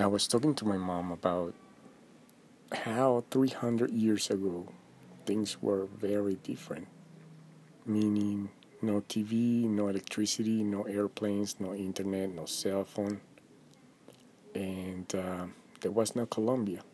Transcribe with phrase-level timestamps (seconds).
[0.00, 1.54] I was talking to my mom about
[2.72, 4.68] how 300 years ago
[5.26, 6.86] things were very different.
[7.84, 8.50] Meaning,
[8.80, 13.20] no TV, no electricity, no airplanes, no internet, no cell phone.
[14.54, 15.46] And uh,
[15.80, 16.84] there was no Colombia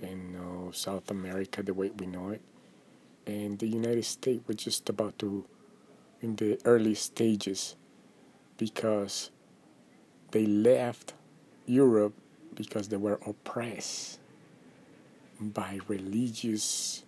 [0.00, 2.40] and no South America the way we know it.
[3.24, 5.44] And the United States was just about to,
[6.20, 7.76] in the early stages,
[8.56, 9.30] because
[10.32, 11.14] they left
[11.66, 12.14] Europe
[12.54, 14.18] because they were oppressed
[15.40, 17.02] by religious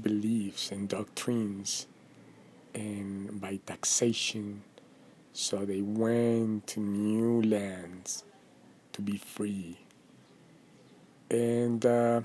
[0.00, 1.86] beliefs and doctrines
[2.74, 4.62] and by taxation.
[5.32, 8.24] So they went to new lands
[8.92, 9.78] to be free.
[11.30, 12.22] And, uh,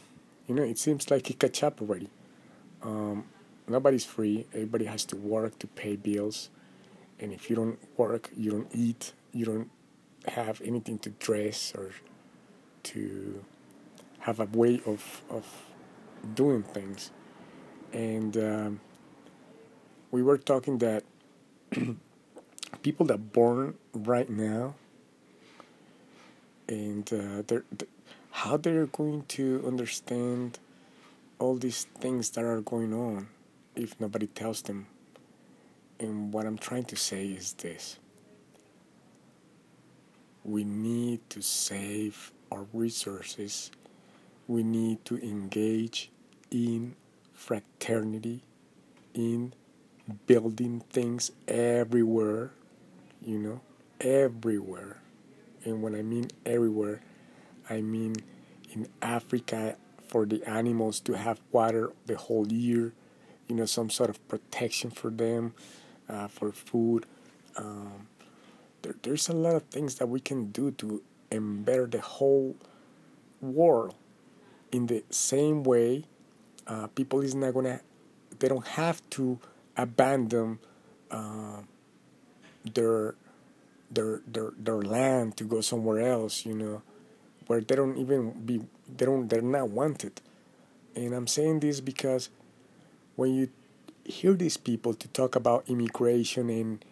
[0.48, 2.09] you know, it seems like it catch up already.
[2.81, 3.26] Um,
[3.67, 4.45] nobody's free.
[4.53, 6.50] Everybody has to work to pay bills.
[7.20, 9.70] And if you don't work, you don't eat, you don't
[10.28, 11.92] have anything to dress or
[12.84, 13.44] to
[14.20, 15.45] have a way of, of
[16.34, 17.12] doing things.
[17.92, 18.80] And um,
[20.12, 21.04] we were talking that
[22.81, 24.76] people that born right now
[26.67, 27.66] and uh, they're,
[28.31, 30.59] how they're going to understand
[31.39, 33.28] all these things that are going on
[33.76, 34.88] if nobody tells them.
[36.00, 38.00] And what I'm trying to say is this
[40.44, 43.72] we need to save our resources,
[44.48, 46.12] we need to engage
[46.52, 46.95] in
[47.34, 48.44] fraternity,
[49.14, 49.54] in
[50.28, 52.52] building things everywhere,
[53.22, 53.62] you know,
[54.00, 55.02] everywhere.
[55.66, 57.02] And when I mean everywhere,
[57.70, 58.16] I mean
[58.72, 62.94] in Africa for the animals to have water the whole year,
[63.48, 65.56] you know, some sort of protection for them,
[66.08, 67.06] uh, for food.
[67.56, 68.08] Um,
[68.84, 71.02] there, there's a lot of things that we can do to
[71.34, 72.56] embetter the whole
[73.42, 73.95] world
[74.72, 76.04] in the same way
[76.67, 77.80] uh, people is not gonna
[78.39, 79.39] they don't have to
[79.77, 80.60] abandon
[81.11, 81.61] uh,
[82.73, 83.16] their
[83.92, 86.82] their their their land to go somewhere else you know
[87.48, 88.61] where they don't even be
[88.98, 90.21] they don't they're not wanted.
[90.95, 92.30] And i'm saying this because
[93.15, 93.50] when you
[94.05, 96.83] hear these people to talk about immigration and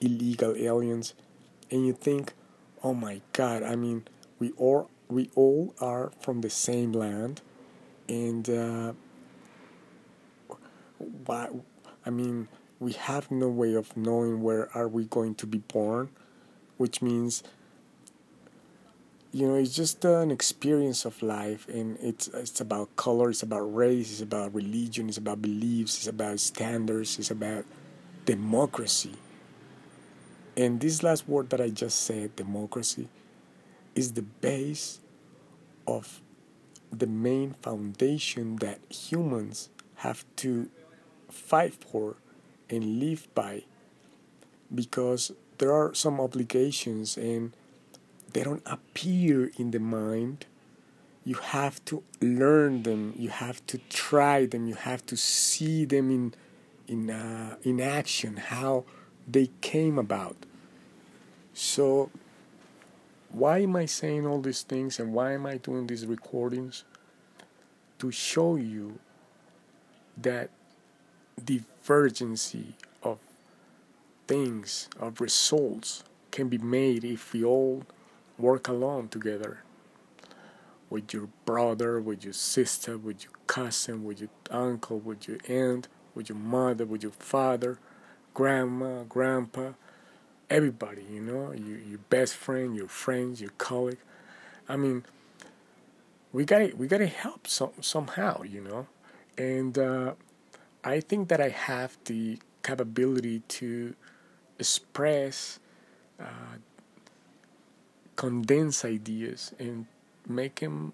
[0.00, 1.14] illegal aliens
[1.70, 2.32] and you think,
[2.86, 4.04] oh my God, I mean,
[4.38, 7.40] we all we all are from the same land,
[8.08, 8.92] and uh,
[11.26, 11.48] why?
[12.06, 12.46] I mean,
[12.78, 16.10] we have no way of knowing where are we going to be born,
[16.76, 17.42] which means
[19.32, 23.66] you know it's just an experience of life and it's it's about color it's about
[23.74, 27.64] race it's about religion it's about beliefs it's about standards it's about
[28.24, 29.12] democracy
[30.56, 33.08] and this last word that I just said, democracy,
[33.94, 35.00] is the base
[35.86, 36.22] of
[36.90, 40.68] the main foundation that humans have to
[41.28, 42.16] fight for
[42.70, 43.64] and live by.
[44.74, 47.52] Because there are some obligations and
[48.32, 50.46] they don't appear in the mind.
[51.24, 53.12] You have to learn them.
[53.16, 54.66] You have to try them.
[54.66, 56.34] You have to see them in
[56.86, 58.36] in uh, in action.
[58.36, 58.84] How
[59.26, 60.36] they came about.
[61.52, 62.10] So,
[63.30, 66.84] why am I saying all these things and why am I doing these recordings?
[67.98, 68.98] To show you
[70.18, 70.50] that
[71.42, 73.18] divergency of
[74.26, 77.84] things, of results, can be made if we all
[78.38, 79.60] work along together
[80.90, 85.88] with your brother, with your sister, with your cousin, with your uncle, with your aunt,
[86.14, 87.78] with your mother, with your father
[88.36, 89.70] grandma, grandpa,
[90.50, 93.96] everybody, you know, your, your best friend, your friends, your colleague.
[94.68, 95.06] I mean,
[96.34, 98.88] we gotta we got to help some, somehow, you know,
[99.38, 100.12] and uh,
[100.84, 103.94] I think that I have the capability to
[104.58, 105.58] express,
[106.20, 106.58] uh,
[108.16, 109.86] condense ideas and
[110.28, 110.92] make them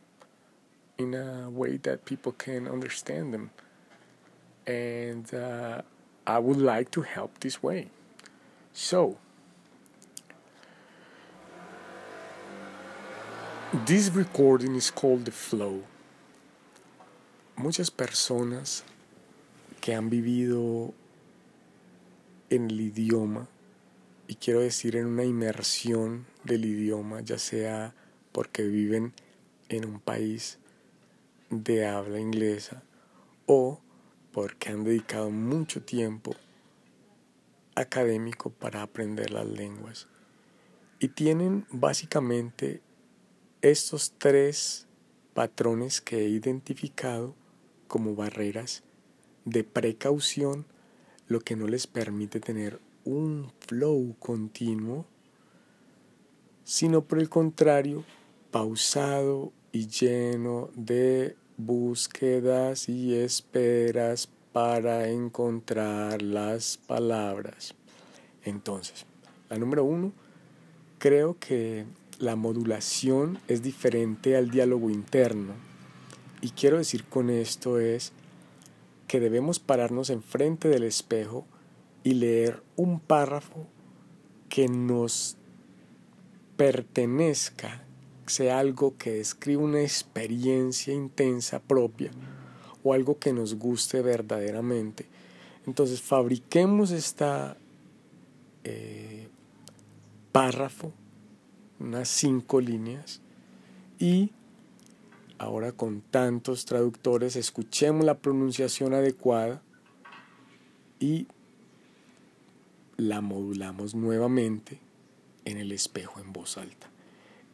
[0.96, 3.50] in a way that people can understand them,
[4.64, 5.34] and.
[5.34, 5.82] Uh,
[6.26, 7.88] I would like to help this way.
[8.72, 9.18] So,
[13.86, 15.82] this recording is called The Flow.
[17.56, 18.82] Muchas personas
[19.80, 20.94] que han vivido
[22.50, 23.48] en el idioma,
[24.28, 27.94] y quiero decir en una inmersión del idioma, ya sea
[28.30, 29.12] porque viven
[29.68, 30.58] en un país
[31.50, 32.82] de habla inglesa
[33.46, 33.80] o
[34.32, 36.34] porque han dedicado mucho tiempo
[37.74, 40.08] académico para aprender las lenguas.
[40.98, 42.80] Y tienen básicamente
[43.60, 44.86] estos tres
[45.34, 47.34] patrones que he identificado
[47.88, 48.82] como barreras
[49.44, 50.66] de precaución,
[51.26, 55.06] lo que no les permite tener un flow continuo,
[56.64, 58.04] sino por el contrario,
[58.50, 61.36] pausado y lleno de
[61.66, 67.74] búsquedas y esperas para encontrar las palabras.
[68.44, 69.06] Entonces,
[69.48, 70.12] la número uno,
[70.98, 71.84] creo que
[72.18, 75.54] la modulación es diferente al diálogo interno.
[76.40, 78.12] Y quiero decir con esto es
[79.08, 81.44] que debemos pararnos enfrente del espejo
[82.04, 83.66] y leer un párrafo
[84.48, 85.36] que nos
[86.56, 87.84] pertenezca,
[88.26, 92.10] sea algo que describa una experiencia intensa propia
[92.82, 95.06] o algo que nos guste verdaderamente.
[95.66, 97.56] Entonces fabriquemos esta
[98.64, 99.28] eh,
[100.32, 100.92] párrafo,
[101.78, 103.20] unas cinco líneas,
[103.98, 104.30] y
[105.38, 109.62] ahora con tantos traductores escuchemos la pronunciación adecuada
[110.98, 111.26] y
[112.96, 114.78] la modulamos nuevamente
[115.44, 116.91] en el espejo en voz alta.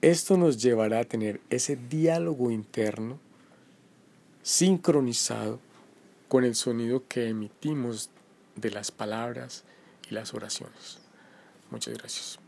[0.00, 3.18] Esto nos llevará a tener ese diálogo interno
[4.42, 5.58] sincronizado
[6.28, 8.10] con el sonido que emitimos
[8.54, 9.64] de las palabras
[10.08, 10.98] y las oraciones.
[11.70, 12.38] Muchas gracias.